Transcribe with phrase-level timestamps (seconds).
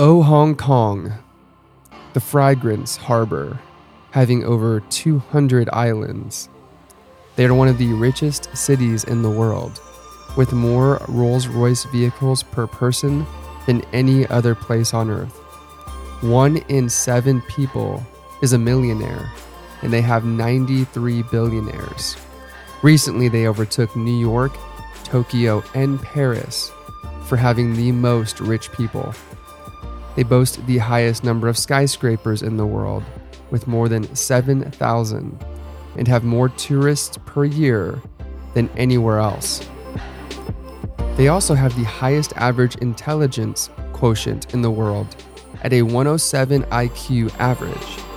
[0.00, 1.12] Oh Hong Kong,
[2.12, 3.58] the Fragrance Harbor,
[4.12, 6.48] having over 200 islands.
[7.34, 9.80] They are one of the richest cities in the world,
[10.36, 13.26] with more Rolls Royce vehicles per person
[13.66, 15.36] than any other place on earth.
[16.20, 18.00] One in seven people
[18.40, 19.28] is a millionaire,
[19.82, 22.16] and they have 93 billionaires.
[22.82, 24.56] Recently, they overtook New York,
[25.02, 26.70] Tokyo, and Paris
[27.24, 29.12] for having the most rich people.
[30.18, 33.04] They boast the highest number of skyscrapers in the world,
[33.52, 35.44] with more than 7,000,
[35.96, 38.02] and have more tourists per year
[38.52, 39.64] than anywhere else.
[41.14, 45.06] They also have the highest average intelligence quotient in the world
[45.62, 48.07] at a 107 IQ average.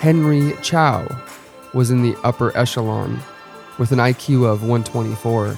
[0.00, 1.08] Henry Chau
[1.72, 3.18] was in the upper echelon
[3.78, 5.56] with an IQ of 124.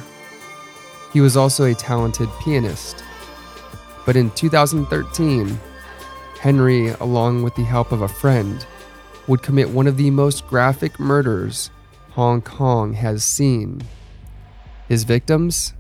[1.13, 3.05] He was also a talented pianist.
[4.07, 5.59] But in 2013,
[6.41, 8.65] Henry, along with the help of a friend,
[9.27, 11.71] would commit one of the most graphic murders
[12.13, 13.83] Hong Kong has seen.
[14.89, 15.75] His victims?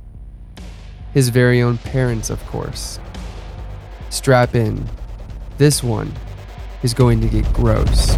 [1.15, 2.99] His very own parents, of course.
[4.11, 4.85] Strap in.
[5.59, 6.13] This one
[6.83, 8.17] is going to get gross.